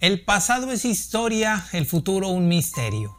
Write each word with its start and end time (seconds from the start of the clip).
El 0.00 0.24
pasado 0.24 0.72
es 0.72 0.86
historia, 0.86 1.66
el 1.72 1.84
futuro 1.84 2.28
un 2.28 2.48
misterio. 2.48 3.18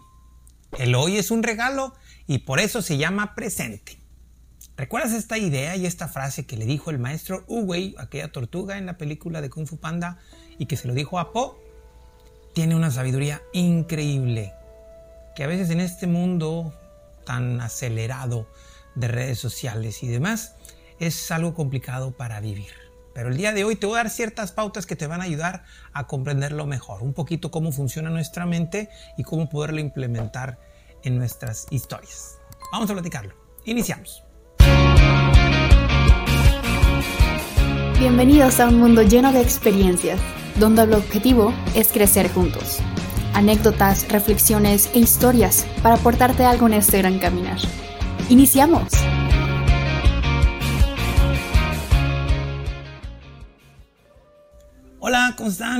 El 0.79 0.95
hoy 0.95 1.17
es 1.17 1.29
un 1.29 1.43
regalo 1.43 1.93
y 2.25 2.39
por 2.39 2.59
eso 2.59 2.81
se 2.81 2.97
llama 2.97 3.35
presente. 3.35 3.99
¿Recuerdas 4.77 5.11
esta 5.11 5.37
idea 5.37 5.75
y 5.75 5.85
esta 5.85 6.07
frase 6.07 6.47
que 6.47 6.57
le 6.57 6.65
dijo 6.65 6.89
el 6.89 6.97
maestro 6.97 7.43
Uwei, 7.45 7.93
aquella 7.99 8.31
tortuga 8.31 8.79
en 8.79 8.87
la 8.87 8.97
película 8.97 9.41
de 9.41 9.51
Kung 9.51 9.67
Fu 9.67 9.77
Panda, 9.77 10.17
y 10.57 10.65
que 10.65 10.75
se 10.75 10.87
lo 10.87 10.95
dijo 10.95 11.19
a 11.19 11.31
Po? 11.31 11.61
Tiene 12.55 12.75
una 12.75 12.89
sabiduría 12.89 13.43
increíble, 13.53 14.51
que 15.35 15.43
a 15.43 15.47
veces 15.47 15.69
en 15.69 15.81
este 15.81 16.07
mundo 16.07 16.73
tan 17.27 17.61
acelerado 17.61 18.47
de 18.95 19.07
redes 19.07 19.37
sociales 19.37 20.01
y 20.01 20.07
demás, 20.07 20.55
es 20.99 21.29
algo 21.29 21.53
complicado 21.53 22.09
para 22.09 22.39
vivir. 22.39 22.90
Pero 23.13 23.29
el 23.29 23.37
día 23.37 23.51
de 23.51 23.63
hoy 23.63 23.75
te 23.75 23.85
voy 23.85 23.95
a 23.95 24.03
dar 24.03 24.09
ciertas 24.09 24.51
pautas 24.51 24.85
que 24.85 24.95
te 24.95 25.07
van 25.07 25.21
a 25.21 25.25
ayudar 25.25 25.63
a 25.93 26.07
comprenderlo 26.07 26.65
mejor, 26.65 27.03
un 27.03 27.13
poquito 27.13 27.51
cómo 27.51 27.71
funciona 27.71 28.09
nuestra 28.09 28.45
mente 28.45 28.89
y 29.17 29.23
cómo 29.23 29.49
poderlo 29.49 29.79
implementar 29.79 30.59
en 31.03 31.17
nuestras 31.17 31.67
historias. 31.71 32.37
Vamos 32.71 32.89
a 32.89 32.93
platicarlo. 32.93 33.35
Iniciamos. 33.65 34.23
Bienvenidos 37.99 38.59
a 38.59 38.67
un 38.67 38.79
mundo 38.79 39.03
lleno 39.03 39.31
de 39.31 39.41
experiencias, 39.41 40.19
donde 40.55 40.83
el 40.83 40.93
objetivo 40.93 41.53
es 41.75 41.91
crecer 41.91 42.31
juntos. 42.31 42.79
Anécdotas, 43.33 44.09
reflexiones 44.09 44.89
e 44.93 44.99
historias 44.99 45.67
para 45.83 45.95
aportarte 45.95 46.43
algo 46.43 46.67
en 46.67 46.73
este 46.73 46.97
gran 46.97 47.19
caminar. 47.19 47.59
¡Iniciamos! 48.29 48.91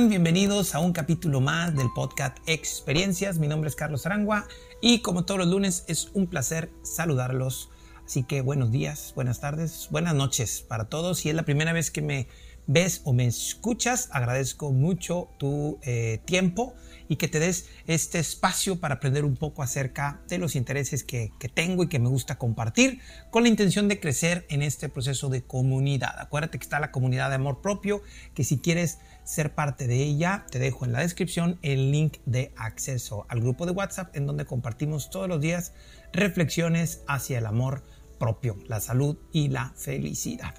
Bienvenidos 0.08 0.74
a 0.74 0.78
un 0.78 0.92
capítulo 0.92 1.42
más 1.42 1.76
del 1.76 1.88
podcast 1.94 2.38
Experiencias. 2.46 3.38
Mi 3.38 3.48
nombre 3.48 3.68
es 3.68 3.76
Carlos 3.76 4.06
Arangua 4.06 4.48
y 4.80 5.00
como 5.00 5.26
todos 5.26 5.40
los 5.40 5.48
lunes 5.48 5.84
es 5.88 6.08
un 6.14 6.26
placer 6.26 6.70
saludarlos. 6.82 7.68
Así 8.04 8.24
que 8.24 8.40
buenos 8.40 8.72
días, 8.72 9.12
buenas 9.14 9.40
tardes, 9.40 9.88
buenas 9.90 10.14
noches 10.14 10.64
para 10.66 10.88
todos. 10.88 11.18
Si 11.18 11.28
es 11.28 11.34
la 11.34 11.44
primera 11.44 11.74
vez 11.74 11.90
que 11.90 12.00
me 12.00 12.28
ves 12.66 13.02
o 13.04 13.12
me 13.12 13.26
escuchas, 13.26 14.08
agradezco 14.12 14.72
mucho 14.72 15.28
tu 15.38 15.78
eh, 15.82 16.20
tiempo 16.24 16.74
y 17.08 17.16
que 17.16 17.28
te 17.28 17.40
des 17.40 17.66
este 17.86 18.18
espacio 18.18 18.80
para 18.80 18.94
aprender 18.94 19.24
un 19.24 19.36
poco 19.36 19.62
acerca 19.62 20.22
de 20.28 20.38
los 20.38 20.56
intereses 20.56 21.04
que, 21.04 21.32
que, 21.38 21.48
tengo 21.48 21.82
y 21.82 21.88
que 21.88 21.98
me 21.98 22.08
gusta 22.08 22.38
compartir 22.38 23.00
con 23.30 23.42
la 23.42 23.48
intención 23.48 23.88
de 23.88 24.00
crecer 24.00 24.46
en 24.48 24.62
este 24.62 24.88
proceso 24.88 25.28
de 25.28 25.42
comunidad. 25.42 26.18
Acuérdate 26.18 26.58
que 26.58 26.62
está 26.62 26.80
la 26.80 26.92
comunidad 26.92 27.28
de 27.28 27.34
amor 27.34 27.60
propio, 27.60 28.02
que 28.34 28.44
si 28.44 28.58
quieres 28.58 28.98
ser 29.24 29.54
parte 29.54 29.86
de 29.86 30.02
ella, 30.02 30.46
te 30.50 30.58
dejo 30.58 30.84
en 30.84 30.92
la 30.92 31.00
descripción 31.00 31.58
el 31.62 31.90
link 31.92 32.18
de 32.26 32.52
acceso 32.56 33.26
al 33.28 33.40
grupo 33.40 33.66
de 33.66 33.72
WhatsApp 33.72 34.16
en 34.16 34.26
donde 34.26 34.46
compartimos 34.46 35.10
todos 35.10 35.28
los 35.28 35.40
días 35.40 35.72
reflexiones 36.12 37.02
hacia 37.06 37.38
el 37.38 37.46
amor 37.46 37.82
propio, 38.18 38.56
la 38.68 38.80
salud 38.80 39.16
y 39.32 39.48
la 39.48 39.72
felicidad. 39.76 40.54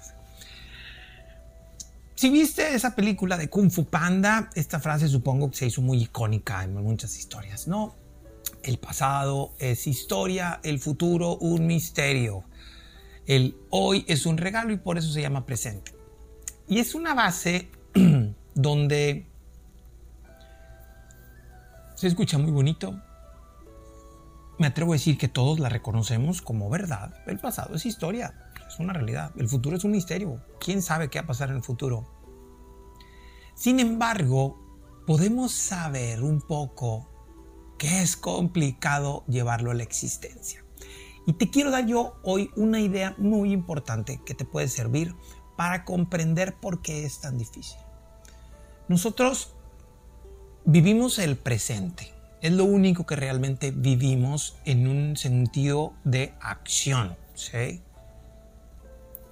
Si 2.14 2.30
viste 2.30 2.74
esa 2.74 2.94
película 2.94 3.36
de 3.36 3.50
Kung 3.50 3.70
Fu 3.70 3.86
Panda, 3.86 4.48
esta 4.54 4.78
frase 4.78 5.08
supongo 5.08 5.50
que 5.50 5.56
se 5.56 5.66
hizo 5.66 5.82
muy 5.82 6.02
icónica 6.02 6.62
en 6.62 6.74
muchas 6.74 7.18
historias, 7.18 7.66
¿no? 7.66 7.96
El 8.62 8.78
pasado 8.78 9.52
es 9.58 9.86
historia, 9.88 10.60
el 10.62 10.78
futuro 10.78 11.36
un 11.36 11.66
misterio. 11.66 12.44
El 13.26 13.56
hoy 13.70 14.04
es 14.06 14.26
un 14.26 14.38
regalo 14.38 14.72
y 14.72 14.76
por 14.76 14.96
eso 14.96 15.10
se 15.10 15.22
llama 15.22 15.44
presente. 15.44 15.92
Y 16.68 16.78
es 16.78 16.94
una 16.94 17.14
base 17.14 17.68
donde 18.54 19.26
se 21.96 22.06
escucha 22.06 22.38
muy 22.38 22.52
bonito. 22.52 23.00
Me 24.58 24.68
atrevo 24.68 24.92
a 24.92 24.96
decir 24.96 25.18
que 25.18 25.26
todos 25.26 25.58
la 25.58 25.68
reconocemos 25.68 26.42
como 26.42 26.70
verdad. 26.70 27.12
El 27.26 27.40
pasado 27.40 27.74
es 27.74 27.84
historia, 27.86 28.34
es 28.68 28.78
una 28.78 28.92
realidad. 28.92 29.32
El 29.36 29.48
futuro 29.48 29.76
es 29.76 29.84
un 29.84 29.92
misterio. 29.92 30.40
¿Quién 30.60 30.82
sabe 30.82 31.08
qué 31.08 31.18
va 31.18 31.24
a 31.24 31.28
pasar 31.28 31.50
en 31.50 31.56
el 31.56 31.62
futuro? 31.62 32.06
Sin 33.54 33.80
embargo, 33.80 34.58
podemos 35.06 35.52
saber 35.52 36.22
un 36.22 36.40
poco 36.40 37.08
que 37.78 38.02
es 38.02 38.16
complicado 38.16 39.24
llevarlo 39.28 39.70
a 39.70 39.74
la 39.74 39.82
existencia. 39.82 40.64
Y 41.26 41.34
te 41.34 41.50
quiero 41.50 41.70
dar 41.70 41.86
yo 41.86 42.16
hoy 42.22 42.50
una 42.56 42.80
idea 42.80 43.14
muy 43.18 43.52
importante 43.52 44.20
que 44.24 44.34
te 44.34 44.44
puede 44.44 44.68
servir 44.68 45.14
para 45.56 45.84
comprender 45.84 46.54
por 46.54 46.82
qué 46.82 47.04
es 47.04 47.20
tan 47.20 47.38
difícil. 47.38 47.78
Nosotros 48.88 49.54
vivimos 50.64 51.18
el 51.18 51.36
presente. 51.36 52.12
Es 52.42 52.52
lo 52.52 52.64
único 52.64 53.06
que 53.06 53.16
realmente 53.16 53.70
vivimos 53.70 54.56
en 54.66 54.86
un 54.86 55.16
sentido 55.16 55.94
de 56.04 56.34
acción. 56.40 57.16
¿sí? 57.34 57.80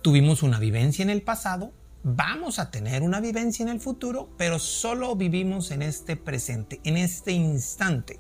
Tuvimos 0.03 0.43
una 0.43 0.59
vivencia 0.59 1.03
en 1.03 1.11
el 1.11 1.23
pasado, 1.23 1.73
vamos 2.03 2.59
a 2.59 2.71
tener 2.71 3.03
una 3.03 3.21
vivencia 3.21 3.63
en 3.63 3.69
el 3.69 3.81
futuro, 3.81 4.31
pero 4.37 4.59
solo 4.59 5.15
vivimos 5.17 5.71
en 5.71 5.83
este 5.83 6.17
presente, 6.17 6.81
en 6.85 6.97
este 6.97 7.33
instante. 7.33 8.19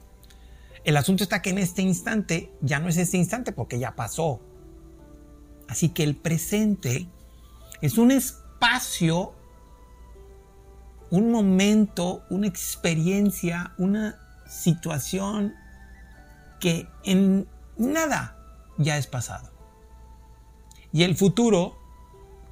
El 0.85 0.97
asunto 0.97 1.23
está 1.25 1.43
que 1.43 1.51
en 1.51 1.59
este 1.59 1.83
instante 1.83 2.53
ya 2.61 2.79
no 2.79 2.89
es 2.89 2.97
este 2.97 3.17
instante 3.17 3.53
porque 3.53 3.79
ya 3.79 3.95
pasó. 3.95 4.41
Así 5.69 5.91
que 5.91 6.03
el 6.05 6.17
presente 6.17 7.09
es 7.81 7.99
un 7.99 8.11
espacio 8.11 9.35
un 11.13 11.31
momento, 11.31 12.25
una 12.31 12.47
experiencia, 12.47 13.75
una 13.77 14.19
situación 14.49 15.55
que 16.59 16.89
en 17.05 17.47
nada 17.77 18.39
ya 18.79 18.97
es 18.97 19.07
pasado. 19.07 19.52
Y 20.93 21.05
el 21.05 21.17
futuro 21.17 21.77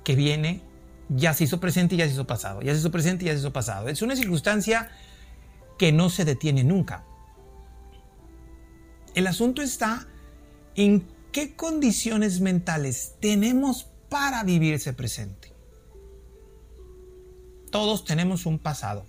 que 0.05 0.15
viene 0.15 0.63
ya 1.09 1.35
se 1.35 1.45
hizo 1.45 1.61
presente 1.61 1.95
y 1.95 1.99
ya 1.99 2.07
se 2.07 2.13
hizo 2.13 2.27
pasado, 2.27 2.63
ya 2.63 2.73
se 2.73 2.81
hizo 2.81 2.91
presente 2.91 3.25
y 3.25 3.27
ya 3.27 3.33
se 3.33 3.41
hizo 3.41 3.53
pasado. 3.53 3.89
Es 3.89 4.03
una 4.03 4.17
circunstancia 4.17 4.91
que 5.79 5.93
no 5.93 6.11
se 6.11 6.25
detiene 6.25 6.65
nunca. 6.65 7.05
El 9.15 9.27
asunto 9.27 9.61
está 9.61 10.07
en 10.77 11.07
qué 11.33 11.57
condiciones 11.57 12.41
mentales 12.41 13.15
tenemos 13.21 13.89
para 14.09 14.45
vivir 14.45 14.75
ese 14.75 14.93
presente. 14.93 15.53
Todos 17.71 18.05
tenemos 18.05 18.47
un 18.47 18.59
pasado, 18.59 19.07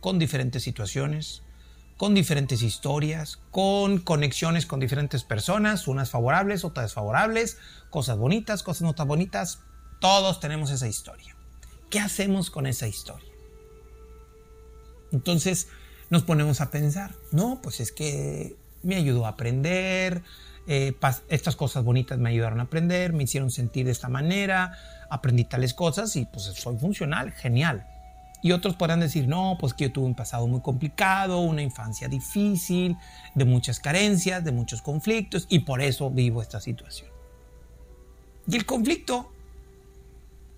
con 0.00 0.18
diferentes 0.18 0.62
situaciones, 0.62 1.42
con 1.96 2.14
diferentes 2.14 2.62
historias, 2.62 3.38
con 3.50 3.98
conexiones 3.98 4.66
con 4.66 4.80
diferentes 4.80 5.24
personas, 5.24 5.88
unas 5.88 6.10
favorables, 6.10 6.64
otras 6.64 6.86
desfavorables, 6.86 7.58
cosas 7.90 8.18
bonitas, 8.18 8.62
cosas 8.62 8.82
no 8.82 8.94
tan 8.94 9.08
bonitas. 9.08 9.60
Todos 10.00 10.40
tenemos 10.40 10.70
esa 10.70 10.88
historia. 10.88 11.34
¿Qué 11.88 11.98
hacemos 12.00 12.50
con 12.50 12.66
esa 12.66 12.86
historia? 12.86 13.30
Entonces 15.12 15.68
nos 16.10 16.22
ponemos 16.22 16.60
a 16.60 16.70
pensar, 16.70 17.14
no, 17.32 17.60
pues 17.62 17.80
es 17.80 17.92
que 17.92 18.56
me 18.82 18.96
ayudó 18.96 19.24
a 19.24 19.30
aprender, 19.30 20.22
eh, 20.68 20.94
estas 21.28 21.56
cosas 21.56 21.84
bonitas 21.84 22.18
me 22.18 22.28
ayudaron 22.28 22.60
a 22.60 22.64
aprender, 22.64 23.12
me 23.12 23.24
hicieron 23.24 23.50
sentir 23.50 23.86
de 23.86 23.92
esta 23.92 24.08
manera, 24.08 24.78
aprendí 25.08 25.44
tales 25.44 25.74
cosas 25.74 26.14
y 26.16 26.26
pues 26.26 26.44
soy 26.44 26.76
funcional, 26.76 27.32
genial. 27.32 27.86
Y 28.46 28.52
otros 28.52 28.76
podrán 28.76 29.00
decir, 29.00 29.26
no, 29.26 29.56
pues 29.58 29.74
que 29.74 29.86
yo 29.86 29.92
tuve 29.92 30.06
un 30.06 30.14
pasado 30.14 30.46
muy 30.46 30.60
complicado, 30.60 31.40
una 31.40 31.62
infancia 31.62 32.06
difícil, 32.06 32.96
de 33.34 33.44
muchas 33.44 33.80
carencias, 33.80 34.44
de 34.44 34.52
muchos 34.52 34.82
conflictos 34.82 35.48
y 35.48 35.58
por 35.58 35.82
eso 35.82 36.10
vivo 36.10 36.40
esta 36.42 36.60
situación. 36.60 37.10
Y 38.46 38.54
el 38.54 38.64
conflicto, 38.64 39.32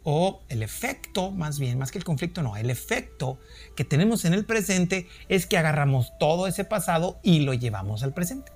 o 0.02 0.42
el 0.50 0.62
efecto, 0.62 1.30
más 1.30 1.58
bien, 1.58 1.78
más 1.78 1.90
que 1.90 1.96
el 1.96 2.04
conflicto, 2.04 2.42
no, 2.42 2.58
el 2.58 2.68
efecto 2.68 3.38
que 3.74 3.84
tenemos 3.84 4.26
en 4.26 4.34
el 4.34 4.44
presente 4.44 5.08
es 5.30 5.46
que 5.46 5.56
agarramos 5.56 6.12
todo 6.18 6.46
ese 6.46 6.64
pasado 6.64 7.18
y 7.22 7.40
lo 7.40 7.54
llevamos 7.54 8.02
al 8.02 8.12
presente 8.12 8.52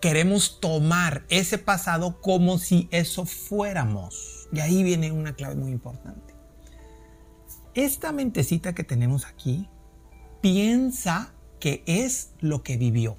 queremos 0.00 0.60
tomar 0.60 1.24
ese 1.30 1.56
pasado 1.56 2.20
como 2.20 2.58
si 2.58 2.88
eso 2.90 3.24
fuéramos. 3.24 4.50
Y 4.52 4.60
ahí 4.60 4.82
viene 4.82 5.12
una 5.12 5.34
clave 5.34 5.54
muy 5.54 5.72
importante. 5.72 6.33
Esta 7.74 8.12
mentecita 8.12 8.72
que 8.72 8.84
tenemos 8.84 9.26
aquí 9.26 9.68
piensa 10.40 11.34
que 11.58 11.82
es 11.86 12.32
lo 12.40 12.62
que 12.62 12.76
vivió. 12.76 13.16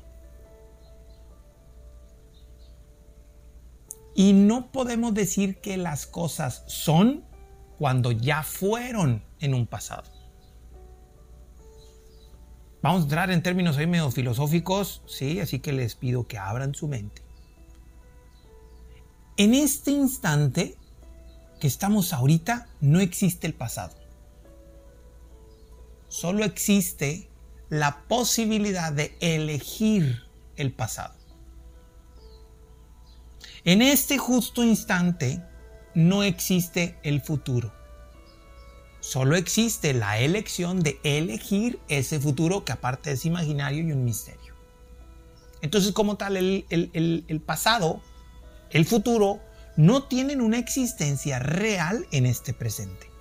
Y 4.15 4.31
no 4.31 4.71
podemos 4.71 5.13
decir 5.13 5.59
que 5.59 5.75
las 5.75 6.07
cosas 6.07 6.63
son 6.67 7.25
cuando 7.77 8.13
ya 8.13 8.43
fueron 8.43 9.23
en 9.41 9.53
un 9.53 9.67
pasado. 9.67 10.09
Vamos 12.81 13.01
a 13.01 13.03
entrar 13.03 13.31
en 13.31 13.43
términos 13.43 13.77
ahí 13.77 13.87
medio 13.87 14.09
filosóficos, 14.11 15.01
sí, 15.05 15.41
así 15.41 15.59
que 15.59 15.73
les 15.73 15.95
pido 15.95 16.27
que 16.27 16.37
abran 16.37 16.75
su 16.75 16.87
mente. 16.87 17.23
En 19.37 19.53
este 19.53 19.91
instante 19.91 20.77
que 21.59 21.67
estamos 21.67 22.13
ahorita, 22.13 22.69
no 22.79 23.01
existe 23.01 23.47
el 23.47 23.53
pasado. 23.53 24.04
Solo 26.15 26.45
existe 26.45 27.27
la 27.67 28.03
posibilidad 28.07 28.93
de 28.93 29.17
elegir 29.19 30.23
el 30.55 30.71
pasado. 30.71 31.13
En 33.65 33.81
este 33.81 34.17
justo 34.17 34.63
instante 34.63 35.43
no 35.93 36.23
existe 36.23 36.97
el 37.03 37.19
futuro. 37.21 37.73
Solo 39.01 39.35
existe 39.35 39.93
la 39.93 40.17
elección 40.19 40.79
de 40.79 41.01
elegir 41.03 41.79
ese 41.89 42.17
futuro 42.21 42.63
que 42.63 42.71
aparte 42.71 43.11
es 43.11 43.25
imaginario 43.25 43.83
y 43.83 43.91
un 43.91 44.05
misterio. 44.05 44.53
Entonces 45.61 45.91
como 45.91 46.15
tal 46.15 46.37
el, 46.37 47.43
pasado, 47.45 48.01
el 48.69 48.85
futuro, 48.85 49.41
no 49.75 50.03
tienen 50.03 50.39
una 50.39 50.59
existencia 50.59 51.39
real 51.39 52.07
en 52.11 52.25
este 52.25 52.53
presente. 52.53 53.14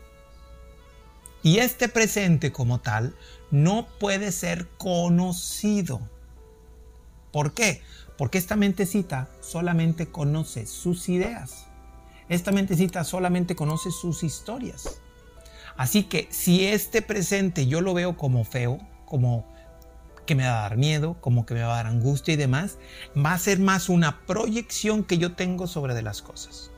Y 1.44 1.58
este 1.58 1.88
presente 1.88 2.52
como 2.52 2.80
tal 2.80 3.14
no 3.50 3.86
puede 4.00 4.32
ser 4.32 4.66
conocido. 4.78 6.00
¿Por 7.32 7.52
qué? 7.52 7.82
Porque 8.16 8.38
esta 8.38 8.56
mentecita 8.56 9.28
solamente 9.42 10.06
conoce 10.06 10.66
sus 10.66 11.08
ideas. 11.10 11.66
Esta 12.30 12.50
mentecita 12.50 13.04
solamente 13.04 13.54
conoce 13.54 13.90
sus 13.90 14.24
historias. 14.24 15.00
Así 15.76 16.04
que 16.04 16.28
si 16.30 16.64
este 16.64 17.02
presente 17.02 17.66
yo 17.66 17.82
lo 17.82 17.92
veo 17.92 18.16
como 18.16 18.44
feo, 18.44 18.78
como 19.04 19.44
que 20.24 20.34
me 20.34 20.44
va 20.44 20.60
a 20.60 20.68
dar 20.68 20.78
miedo, 20.78 21.18
como 21.20 21.44
que 21.44 21.52
me 21.52 21.62
va 21.62 21.74
a 21.74 21.76
dar 21.76 21.86
angustia 21.88 22.32
y 22.32 22.38
demás, 22.38 22.78
va 23.14 23.34
a 23.34 23.38
ser 23.38 23.58
más 23.58 23.90
una 23.90 24.24
proyección 24.24 25.04
que 25.04 25.18
yo 25.18 25.34
tengo 25.34 25.66
sobre 25.66 25.92
de 25.92 26.00
las 26.00 26.22
cosas. 26.22 26.70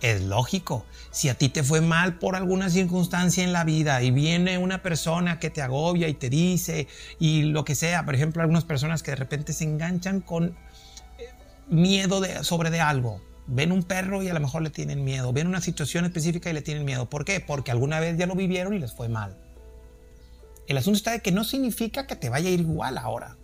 Es 0.00 0.22
lógico, 0.22 0.86
si 1.10 1.28
a 1.28 1.34
ti 1.34 1.48
te 1.48 1.64
fue 1.64 1.80
mal 1.80 2.18
por 2.18 2.36
alguna 2.36 2.70
circunstancia 2.70 3.42
en 3.42 3.52
la 3.52 3.64
vida 3.64 4.00
y 4.02 4.12
viene 4.12 4.56
una 4.56 4.80
persona 4.80 5.40
que 5.40 5.50
te 5.50 5.60
agobia 5.60 6.06
y 6.06 6.14
te 6.14 6.30
dice 6.30 6.86
y 7.18 7.42
lo 7.42 7.64
que 7.64 7.74
sea, 7.74 8.04
por 8.04 8.14
ejemplo, 8.14 8.42
algunas 8.42 8.64
personas 8.64 9.02
que 9.02 9.10
de 9.10 9.16
repente 9.16 9.52
se 9.52 9.64
enganchan 9.64 10.20
con 10.20 10.56
eh, 11.18 11.24
miedo 11.68 12.22
sobre 12.44 12.70
de 12.70 12.80
algo. 12.80 13.20
Ven 13.48 13.72
un 13.72 13.82
perro 13.82 14.22
y 14.22 14.28
a 14.28 14.34
lo 14.34 14.40
mejor 14.40 14.62
le 14.62 14.70
tienen 14.70 15.04
miedo. 15.04 15.32
Ven 15.32 15.48
una 15.48 15.60
situación 15.60 16.04
específica 16.04 16.48
y 16.48 16.52
le 16.52 16.62
tienen 16.62 16.84
miedo. 16.84 17.08
¿Por 17.08 17.24
qué? 17.24 17.40
Porque 17.40 17.72
alguna 17.72 17.98
vez 17.98 18.16
ya 18.16 18.26
lo 18.26 18.36
vivieron 18.36 18.74
y 18.74 18.78
les 18.78 18.92
fue 18.92 19.08
mal. 19.08 19.36
El 20.68 20.76
asunto 20.76 20.98
está 20.98 21.12
de 21.12 21.20
que 21.20 21.32
no 21.32 21.42
significa 21.44 22.06
que 22.06 22.14
te 22.14 22.28
vaya 22.28 22.50
a 22.50 22.52
ir 22.52 22.60
igual 22.60 22.98
ahora. 22.98 23.36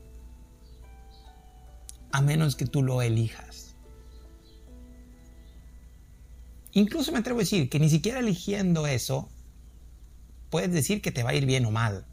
A 2.13 2.21
menos 2.21 2.55
que 2.55 2.67
tú 2.67 2.83
lo 2.83 3.01
elijas. 3.01 3.64
Incluso 6.75 7.13
me 7.13 7.19
atrevo 7.19 7.39
a 7.39 7.43
decir 7.43 7.71
que 7.71 7.79
ni 7.79 7.89
siquiera 7.89 8.19
eligiendo 8.19 8.87
eso, 8.87 9.31
puedes 10.51 10.73
decir 10.73 11.01
que 11.01 11.13
te 11.13 11.23
va 11.23 11.31
a 11.31 11.35
ir 11.35 11.47
bien 11.47 11.65
o 11.67 11.71
mal. 11.71 12.05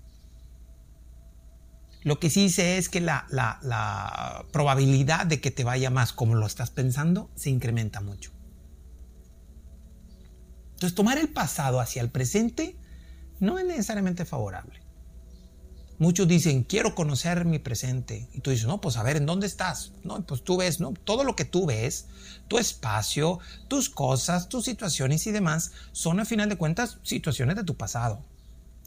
Lo 2.03 2.19
que 2.19 2.29
sí 2.29 2.49
sé 2.49 2.77
es 2.77 2.87
que 2.87 3.01
la, 3.01 3.27
la, 3.29 4.45
probabilidad 4.51 5.25
de 5.25 5.41
que 5.41 5.51
te 5.51 5.63
vaya 5.63 5.89
más 5.89 6.13
como 6.13 6.35
lo 6.35 6.45
estás 6.45 6.69
pensando 6.69 7.29
se 7.35 7.49
incrementa 7.49 8.01
mucho. 8.01 8.31
Entonces 10.73 10.95
tomar 10.95 11.17
el 11.17 11.29
pasado 11.29 11.79
hacia 11.79 12.01
el 12.01 12.09
presente 12.09 12.75
no 13.39 13.59
es 13.59 13.65
necesariamente 13.65 14.25
favorable. 14.25 14.80
Muchos 16.01 16.27
dicen, 16.27 16.63
quiero 16.63 16.95
conocer 16.95 17.45
mi 17.45 17.59
presente. 17.59 18.27
Y 18.33 18.39
tú 18.39 18.49
dices, 18.49 18.65
no, 18.65 18.81
pues 18.81 18.97
a 18.97 19.03
ver, 19.03 19.17
¿en 19.17 19.27
dónde 19.27 19.45
estás? 19.45 19.91
No, 20.03 20.19
pues 20.25 20.43
tú 20.43 20.57
ves, 20.57 20.79
¿no? 20.79 20.93
Todo 21.03 21.23
lo 21.23 21.35
que 21.35 21.45
tú 21.45 21.67
ves, 21.67 22.07
tu 22.47 22.57
espacio, 22.57 23.37
tus 23.67 23.91
cosas, 23.91 24.49
tus 24.49 24.65
situaciones 24.65 25.27
y 25.27 25.31
demás, 25.31 25.73
son 25.91 26.19
a 26.19 26.25
final 26.25 26.49
de 26.49 26.55
cuentas 26.55 26.97
situaciones 27.03 27.55
de 27.55 27.63
tu 27.63 27.77
pasado. 27.77 28.23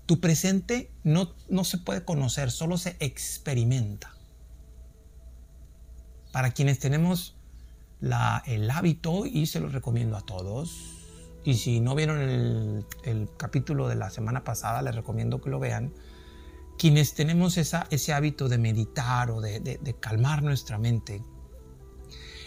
Tu 0.07 0.19
presente 0.19 0.91
no, 1.05 1.33
no 1.49 1.63
se 1.63 1.79
puede 1.79 2.05
conocer, 2.05 2.51
solo 2.51 2.79
se 2.79 2.97
experimenta. 2.99 4.13
Para 6.33 6.51
quienes 6.51 6.81
tenemos 6.81 7.37
el 8.47 8.69
hábito, 8.73 9.25
y 9.25 9.47
se 9.47 9.61
lo 9.61 9.69
recomiendo 9.69 10.17
a 10.17 10.23
todos, 10.23 10.97
y 11.45 11.55
si 11.59 11.79
no 11.79 11.95
vieron 11.95 12.85
el 13.05 13.29
capítulo 13.37 13.87
de 13.87 13.95
la 13.95 14.11
semana 14.11 14.43
pasada, 14.43 14.83
les 14.83 14.97
recomiendo 14.97 15.41
que 15.41 15.51
lo 15.51 15.61
vean, 15.61 15.93
quienes 16.79 17.15
tenemos 17.15 17.57
ese 17.57 18.13
hábito 18.13 18.49
de 18.49 18.59
meditar 18.59 19.31
o 19.31 19.41
de, 19.41 19.97
calmar 20.01 20.43
nuestra 20.43 20.79
mente, 20.79 21.23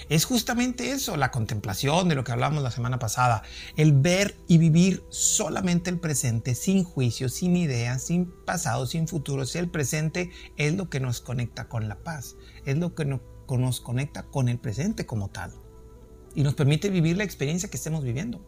es 0.10 0.24
justamente 0.24 0.92
eso, 0.92 1.18
la 1.18 1.32
contemplación 1.32 2.08
de 2.08 2.16
lo 2.16 2.24
que 2.24 2.32
hablamos 2.32 2.64
la 2.64 2.72
semana 2.72 2.98
pasada, 2.98 3.44
el 3.76 3.92
ver 3.92 4.38
y 4.48 4.58
vivir 4.58 5.04
solamente 5.10 5.90
el 5.90 6.00
presente, 6.00 6.56
sin 6.56 6.86
juicio, 6.86 7.28
sin 7.28 7.58
ideas, 7.58 8.04
sin 8.04 8.32
pasado, 8.46 8.86
sin 8.86 9.10
futuro. 9.10 9.46
Si 9.46 9.58
el 9.58 9.70
presente 9.70 10.32
es 10.56 10.76
lo 10.76 10.90
que 10.90 11.02
nos 11.02 11.20
conecta 11.20 11.68
con 11.68 11.90
la 11.90 12.00
paz, 12.04 12.38
es 12.66 12.78
lo 12.78 12.96
que 12.96 13.04
nos 13.04 13.82
conecta 13.82 14.24
con 14.24 14.48
el 14.48 14.60
presente 14.60 15.06
como 15.06 15.30
tal 15.30 15.52
y 16.38 16.44
nos 16.44 16.54
permite 16.54 16.90
vivir 16.92 17.18
la 17.18 17.24
experiencia 17.24 17.68
que 17.68 17.78
estemos 17.78 18.04
viviendo. 18.04 18.46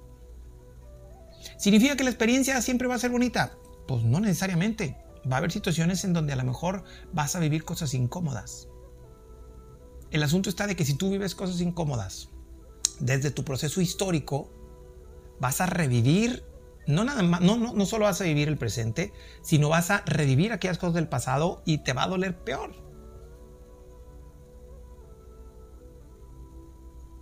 ¿Significa 1.57 1.95
que 1.95 2.03
la 2.03 2.11
experiencia 2.11 2.61
siempre 2.61 2.87
va 2.87 2.95
a 2.95 2.99
ser 2.99 3.09
bonita? 3.09 3.57
Pues 3.87 4.03
no 4.03 4.19
necesariamente 4.19 4.95
va 5.29 5.35
a 5.35 5.37
haber 5.39 5.51
situaciones 5.51 6.03
en 6.03 6.13
donde 6.13 6.33
a 6.33 6.35
lo 6.35 6.43
mejor 6.43 6.83
vas 7.13 7.35
a 7.35 7.39
vivir 7.39 7.63
cosas 7.63 7.93
incómodas. 7.93 8.69
El 10.11 10.23
asunto 10.23 10.49
está 10.49 10.67
de 10.67 10.75
que 10.75 10.85
si 10.85 10.95
tú 10.95 11.11
vives 11.11 11.35
cosas 11.35 11.61
incómodas 11.61 12.29
desde 12.99 13.31
tu 13.31 13.43
proceso 13.43 13.81
histórico, 13.81 14.51
vas 15.39 15.61
a 15.61 15.65
revivir, 15.65 16.43
no, 16.87 17.03
nada 17.03 17.21
más, 17.23 17.41
no, 17.41 17.57
no, 17.57 17.73
no 17.73 17.85
solo 17.85 18.05
vas 18.05 18.21
a 18.21 18.25
vivir 18.25 18.47
el 18.47 18.57
presente, 18.57 19.13
sino 19.41 19.69
vas 19.69 19.91
a 19.91 20.03
revivir 20.05 20.51
aquellas 20.51 20.77
cosas 20.77 20.95
del 20.95 21.07
pasado 21.07 21.61
y 21.65 21.79
te 21.79 21.93
va 21.93 22.03
a 22.03 22.07
doler 22.07 22.37
peor. 22.43 22.73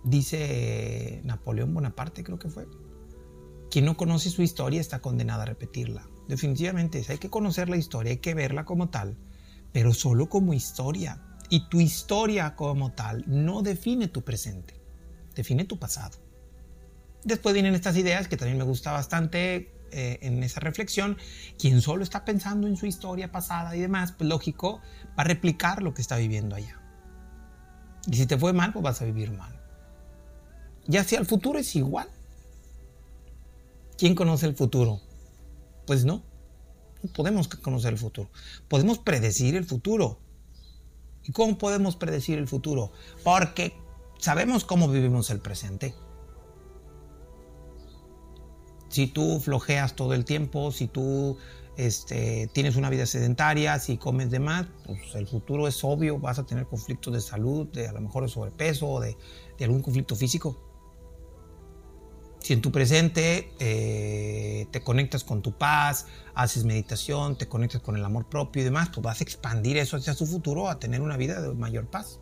Dice 0.04 1.20
Napoleón 1.24 1.74
Bonaparte, 1.74 2.24
creo 2.24 2.38
que 2.38 2.48
fue. 2.48 2.66
Quien 3.70 3.84
no 3.84 3.98
conoce 3.98 4.30
su 4.30 4.42
historia 4.42 4.80
está 4.80 5.00
condenado 5.00 5.42
a 5.42 5.44
repetirla 5.44 6.08
definitivamente 6.28 7.04
hay 7.08 7.18
que 7.18 7.30
conocer 7.30 7.68
la 7.68 7.76
historia, 7.76 8.12
hay 8.12 8.18
que 8.18 8.34
verla 8.34 8.64
como 8.64 8.90
tal, 8.90 9.16
pero 9.72 9.92
solo 9.94 10.28
como 10.28 10.54
historia. 10.54 11.20
Y 11.50 11.68
tu 11.68 11.80
historia 11.80 12.54
como 12.54 12.92
tal 12.92 13.24
no 13.26 13.62
define 13.62 14.08
tu 14.08 14.22
presente, 14.22 14.74
define 15.34 15.64
tu 15.64 15.78
pasado. 15.78 16.18
Después 17.24 17.54
vienen 17.54 17.74
estas 17.74 17.96
ideas 17.96 18.28
que 18.28 18.36
también 18.36 18.58
me 18.58 18.64
gusta 18.64 18.92
bastante 18.92 19.72
eh, 19.90 20.18
en 20.22 20.42
esa 20.42 20.60
reflexión. 20.60 21.16
Quien 21.58 21.80
solo 21.80 22.04
está 22.04 22.24
pensando 22.24 22.66
en 22.66 22.76
su 22.76 22.86
historia 22.86 23.32
pasada 23.32 23.74
y 23.74 23.80
demás, 23.80 24.12
pues 24.12 24.28
lógico, 24.28 24.80
va 25.18 25.22
a 25.22 25.24
replicar 25.24 25.82
lo 25.82 25.94
que 25.94 26.02
está 26.02 26.16
viviendo 26.16 26.54
allá. 26.54 26.80
Y 28.06 28.16
si 28.16 28.26
te 28.26 28.38
fue 28.38 28.52
mal, 28.52 28.72
pues 28.72 28.82
vas 28.82 29.02
a 29.02 29.06
vivir 29.06 29.32
mal. 29.32 29.58
Y 30.86 30.96
hacia 30.96 31.18
el 31.18 31.26
futuro 31.26 31.58
es 31.58 31.74
igual. 31.74 32.08
¿Quién 33.96 34.14
conoce 34.14 34.46
el 34.46 34.54
futuro? 34.54 35.00
Pues 35.88 36.04
no, 36.04 36.22
no 37.02 37.12
podemos 37.14 37.48
conocer 37.48 37.94
el 37.94 37.98
futuro. 37.98 38.28
Podemos 38.68 38.98
predecir 38.98 39.56
el 39.56 39.64
futuro. 39.64 40.18
¿Y 41.24 41.32
cómo 41.32 41.56
podemos 41.56 41.96
predecir 41.96 42.36
el 42.36 42.46
futuro? 42.46 42.92
Porque 43.24 43.72
sabemos 44.18 44.66
cómo 44.66 44.88
vivimos 44.88 45.30
el 45.30 45.40
presente. 45.40 45.94
Si 48.90 49.06
tú 49.06 49.40
flojeas 49.40 49.96
todo 49.96 50.12
el 50.12 50.26
tiempo, 50.26 50.72
si 50.72 50.88
tú 50.88 51.38
este, 51.78 52.50
tienes 52.52 52.76
una 52.76 52.90
vida 52.90 53.06
sedentaria, 53.06 53.78
si 53.78 53.96
comes 53.96 54.30
de 54.30 54.40
más, 54.40 54.66
pues 54.84 55.14
el 55.14 55.26
futuro 55.26 55.68
es 55.68 55.82
obvio, 55.84 56.18
vas 56.18 56.38
a 56.38 56.44
tener 56.44 56.66
conflictos 56.66 57.14
de 57.14 57.22
salud, 57.22 57.66
de 57.68 57.88
a 57.88 57.92
lo 57.92 58.02
mejor 58.02 58.24
de 58.24 58.28
sobrepeso 58.28 58.90
o 58.90 59.00
de 59.00 59.16
algún 59.58 59.80
conflicto 59.80 60.14
físico. 60.14 60.67
Si 62.48 62.54
en 62.54 62.62
tu 62.62 62.72
presente 62.72 63.52
eh, 63.58 64.68
te 64.70 64.80
conectas 64.82 65.22
con 65.22 65.42
tu 65.42 65.52
paz, 65.52 66.06
haces 66.34 66.64
meditación, 66.64 67.36
te 67.36 67.46
conectas 67.46 67.82
con 67.82 67.94
el 67.94 68.02
amor 68.02 68.30
propio 68.30 68.62
y 68.62 68.64
demás, 68.64 68.88
pues 68.88 69.04
vas 69.04 69.20
a 69.20 69.24
expandir 69.24 69.76
eso 69.76 69.98
hacia 69.98 70.14
su 70.14 70.24
futuro 70.24 70.70
a 70.70 70.78
tener 70.78 71.02
una 71.02 71.18
vida 71.18 71.42
de 71.42 71.54
mayor 71.54 71.90
paz. 71.90 72.20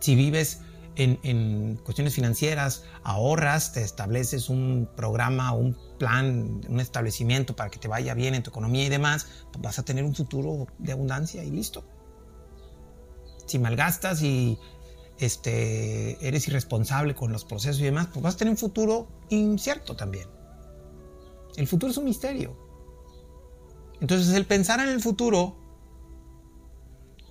Si 0.00 0.14
vives 0.14 0.60
en, 0.96 1.76
cuestiones 1.76 2.14
financieras, 2.14 2.84
ahorras, 3.04 3.72
te 3.72 3.80
estableces 3.80 4.50
un 4.50 4.86
programa, 4.94 5.52
un 5.52 5.74
plan, 5.98 6.60
un 6.68 6.78
establecimiento 6.78 7.56
para 7.56 7.70
que 7.70 7.78
te 7.78 7.88
vaya 7.88 8.12
bien 8.12 8.34
en 8.34 8.42
tu 8.42 8.50
economía 8.50 8.84
y 8.84 8.90
demás, 8.90 9.28
pues 9.50 9.62
vas 9.62 9.78
a 9.78 9.82
tener 9.82 10.04
un 10.04 10.14
futuro 10.14 10.66
de 10.76 10.92
abundancia 10.92 11.42
y 11.42 11.50
listo. 11.50 11.84
Si 13.46 13.58
malgastas 13.58 14.20
y 14.20 14.58
este, 15.18 16.26
eres 16.26 16.46
irresponsable 16.48 17.14
con 17.14 17.32
los 17.32 17.44
procesos 17.44 17.80
y 17.80 17.84
demás, 17.84 18.08
pues 18.12 18.22
vas 18.22 18.34
a 18.34 18.38
tener 18.38 18.52
un 18.52 18.58
futuro 18.58 19.08
incierto 19.28 19.96
también. 19.96 20.28
El 21.56 21.66
futuro 21.66 21.90
es 21.90 21.96
un 21.96 22.04
misterio. 22.04 22.56
Entonces 24.00 24.34
el 24.34 24.44
pensar 24.44 24.80
en 24.80 24.88
el 24.88 25.00
futuro 25.00 25.56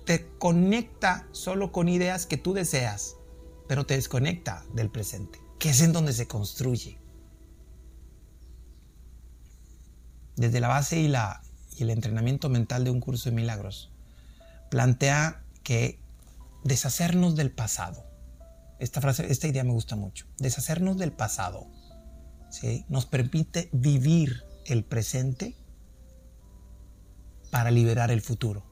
te 0.04 0.28
conecta 0.38 1.28
solo 1.32 1.72
con 1.72 1.88
ideas 1.88 2.26
que 2.26 2.36
tú 2.36 2.52
deseas, 2.52 3.16
pero 3.68 3.86
te 3.86 3.94
desconecta 3.94 4.64
del 4.72 4.90
presente, 4.90 5.40
que 5.58 5.70
es 5.70 5.80
en 5.80 5.92
donde 5.92 6.12
se 6.12 6.26
construye. 6.26 6.98
desde 10.36 10.60
la 10.60 10.68
base 10.68 11.00
y, 11.00 11.08
la, 11.08 11.42
y 11.76 11.82
el 11.82 11.90
entrenamiento 11.90 12.48
mental 12.48 12.84
de 12.84 12.90
un 12.90 13.00
curso 13.00 13.30
de 13.30 13.36
milagros, 13.36 13.90
plantea 14.70 15.42
que 15.62 15.98
deshacernos 16.66 17.36
del 17.36 17.52
pasado, 17.52 18.04
esta 18.78 19.00
frase, 19.00 19.30
esta 19.30 19.48
idea 19.48 19.64
me 19.64 19.72
gusta 19.72 19.96
mucho, 19.96 20.26
deshacernos 20.38 20.98
del 20.98 21.12
pasado, 21.12 21.66
¿sí? 22.50 22.84
nos 22.88 23.06
permite 23.06 23.70
vivir 23.72 24.44
el 24.66 24.84
presente 24.84 25.56
para 27.50 27.70
liberar 27.70 28.10
el 28.10 28.20
futuro. 28.20 28.64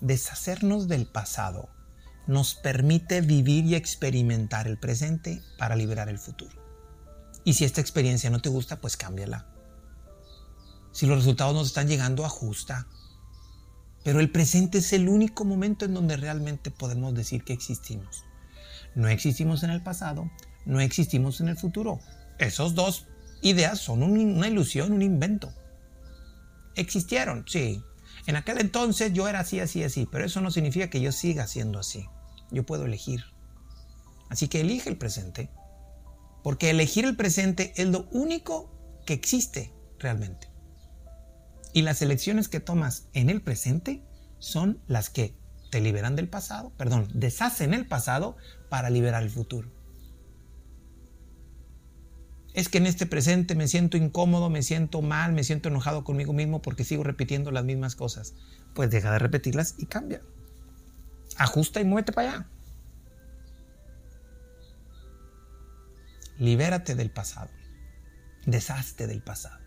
Deshacernos 0.00 0.88
del 0.88 1.06
pasado 1.06 1.68
nos 2.26 2.54
permite 2.54 3.20
vivir 3.20 3.64
y 3.66 3.74
experimentar 3.74 4.66
el 4.66 4.78
presente 4.78 5.42
para 5.58 5.76
liberar 5.76 6.08
el 6.08 6.18
futuro. 6.18 6.56
Y 7.44 7.54
si 7.54 7.64
esta 7.64 7.80
experiencia 7.80 8.30
no 8.30 8.40
te 8.40 8.48
gusta, 8.48 8.80
pues 8.80 8.96
cámbiala. 8.96 9.46
Si 10.92 11.06
los 11.06 11.18
resultados 11.18 11.54
no 11.54 11.62
están 11.62 11.88
llegando, 11.88 12.24
ajusta. 12.24 12.86
Pero 14.04 14.20
el 14.20 14.30
presente 14.30 14.78
es 14.78 14.92
el 14.92 15.08
único 15.08 15.44
momento 15.44 15.84
en 15.84 15.94
donde 15.94 16.16
realmente 16.16 16.70
podemos 16.70 17.14
decir 17.14 17.44
que 17.44 17.52
existimos. 17.52 18.24
No 18.94 19.08
existimos 19.08 19.62
en 19.62 19.70
el 19.70 19.82
pasado, 19.82 20.30
no 20.66 20.80
existimos 20.80 21.40
en 21.40 21.48
el 21.48 21.56
futuro. 21.56 22.00
Esos 22.38 22.74
dos 22.74 23.06
ideas 23.42 23.78
son 23.78 24.02
una 24.02 24.48
ilusión, 24.48 24.92
un 24.92 25.02
invento. 25.02 25.52
Existieron, 26.74 27.44
sí. 27.46 27.82
En 28.26 28.36
aquel 28.36 28.58
entonces 28.60 29.12
yo 29.12 29.28
era 29.28 29.40
así, 29.40 29.60
así, 29.60 29.82
así, 29.82 30.08
pero 30.10 30.24
eso 30.24 30.40
no 30.40 30.50
significa 30.50 30.90
que 30.90 31.00
yo 31.00 31.12
siga 31.12 31.46
siendo 31.46 31.78
así. 31.78 32.06
Yo 32.50 32.64
puedo 32.64 32.86
elegir. 32.86 33.24
Así 34.30 34.48
que 34.48 34.60
elige 34.60 34.88
el 34.88 34.96
presente, 34.96 35.50
porque 36.42 36.70
elegir 36.70 37.04
el 37.04 37.16
presente 37.16 37.72
es 37.76 37.86
lo 37.86 38.08
único 38.12 38.70
que 39.06 39.14
existe 39.14 39.72
realmente. 39.98 40.51
Y 41.72 41.82
las 41.82 42.02
elecciones 42.02 42.48
que 42.48 42.60
tomas 42.60 43.08
en 43.12 43.30
el 43.30 43.40
presente 43.42 44.02
son 44.38 44.80
las 44.86 45.08
que 45.08 45.34
te 45.70 45.80
liberan 45.80 46.16
del 46.16 46.28
pasado, 46.28 46.70
perdón, 46.76 47.08
deshacen 47.14 47.72
el 47.72 47.86
pasado 47.86 48.36
para 48.68 48.90
liberar 48.90 49.22
el 49.22 49.30
futuro. 49.30 49.70
Es 52.52 52.68
que 52.68 52.76
en 52.76 52.86
este 52.86 53.06
presente 53.06 53.54
me 53.54 53.66
siento 53.66 53.96
incómodo, 53.96 54.50
me 54.50 54.62
siento 54.62 55.00
mal, 55.00 55.32
me 55.32 55.44
siento 55.44 55.70
enojado 55.70 56.04
conmigo 56.04 56.34
mismo 56.34 56.60
porque 56.60 56.84
sigo 56.84 57.02
repitiendo 57.02 57.50
las 57.50 57.64
mismas 57.64 57.96
cosas. 57.96 58.34
Pues 58.74 58.90
deja 58.90 59.10
de 59.10 59.18
repetirlas 59.18 59.76
y 59.78 59.86
cambia. 59.86 60.20
Ajusta 61.38 61.80
y 61.80 61.84
muévete 61.84 62.12
para 62.12 62.28
allá. 62.28 62.48
Libérate 66.38 66.94
del 66.94 67.10
pasado. 67.10 67.50
Deshazte 68.44 69.06
del 69.06 69.22
pasado. 69.22 69.61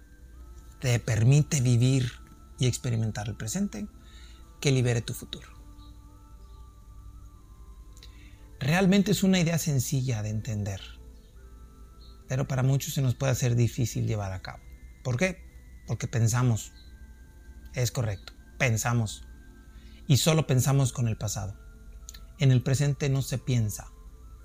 Te 0.86 1.00
permite 1.00 1.62
vivir 1.62 2.12
y 2.60 2.68
experimentar 2.68 3.28
el 3.28 3.36
presente 3.36 3.88
que 4.62 4.72
libere 4.72 5.02
tu 5.02 5.16
futuro. 5.16 5.48
Realmente 8.60 9.10
es 9.10 9.24
una 9.24 9.40
idea 9.40 9.58
sencilla 9.58 10.22
de 10.22 10.30
entender, 10.30 10.82
pero 12.28 12.48
para 12.48 12.62
muchos 12.62 12.94
se 12.94 13.02
nos 13.02 13.16
puede 13.16 13.32
hacer 13.32 13.56
difícil 13.56 14.06
llevar 14.06 14.32
a 14.32 14.44
cabo. 14.44 14.62
¿Por 15.04 15.18
qué? 15.18 15.42
Porque 15.88 16.08
pensamos. 16.08 16.72
Es 17.74 17.90
correcto, 17.90 18.34
pensamos. 18.60 19.28
Y 20.06 20.18
solo 20.18 20.46
pensamos 20.46 20.94
con 20.94 21.08
el 21.08 21.18
pasado. 21.18 21.58
En 22.38 22.52
el 22.52 22.62
presente 22.62 23.10
no 23.10 23.24
se 23.24 23.40
piensa. 23.40 23.88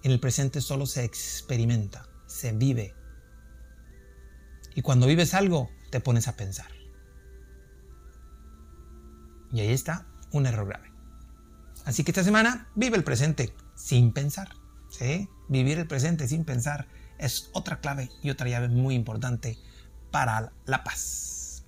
En 0.03 0.11
el 0.11 0.21
presente 0.21 0.63
solo 0.63 0.87
se 0.87 1.05
experimenta, 1.05 2.09
se 2.27 2.53
vive. 2.53 2.95
Y 4.75 4.81
cuando 4.81 5.07
vives 5.07 5.35
algo, 5.35 5.69
te 5.91 6.01
pones 6.01 6.29
a 6.29 6.37
pensar. 6.37 6.69
Y 9.53 9.61
ahí 9.61 9.73
está 9.73 10.07
un 10.33 10.47
error 10.47 10.67
grave. 10.67 10.91
Así 11.85 12.05
que 12.05 12.13
esta 12.13 12.25
semana 12.25 12.69
vive 12.75 12.97
el 12.97 13.05
presente 13.05 13.53
sin 13.75 14.13
pensar. 14.13 14.51
¿sí? 14.91 15.29
Vivir 15.49 15.79
el 15.79 15.87
presente 15.87 16.29
sin 16.29 16.45
pensar 16.45 16.87
es 17.19 17.51
otra 17.53 17.81
clave 17.81 18.11
y 18.23 18.31
otra 18.31 18.49
llave 18.49 18.69
muy 18.69 18.95
importante 18.95 19.59
para 20.11 20.53
la 20.67 20.85
paz. 20.85 21.65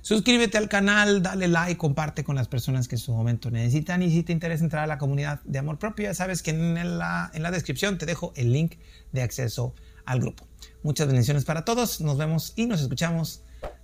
Suscríbete 0.00 0.56
al 0.56 0.70
canal, 0.70 1.22
dale 1.22 1.48
like, 1.48 1.76
comparte 1.76 2.24
con 2.24 2.34
las 2.34 2.48
personas 2.48 2.88
que 2.88 2.94
en 2.94 3.00
su 3.00 3.12
momento 3.12 3.50
necesitan 3.50 4.02
y 4.02 4.10
si 4.10 4.22
te 4.22 4.32
interesa 4.32 4.64
entrar 4.64 4.84
a 4.84 4.86
la 4.86 4.96
comunidad 4.96 5.42
de 5.44 5.58
amor 5.58 5.78
propio, 5.78 6.04
ya 6.04 6.14
sabes 6.14 6.42
que 6.42 6.50
en 6.50 6.98
la, 6.98 7.30
en 7.34 7.42
la 7.42 7.50
descripción 7.50 7.98
te 7.98 8.06
dejo 8.06 8.32
el 8.36 8.52
link 8.52 8.76
de 9.12 9.20
acceso 9.20 9.74
al 10.06 10.20
grupo. 10.20 10.46
Muchas 10.82 11.08
bendiciones 11.08 11.44
para 11.44 11.66
todos, 11.66 12.00
nos 12.00 12.16
vemos 12.16 12.54
y 12.56 12.64
nos 12.64 12.80
escuchamos 12.80 13.42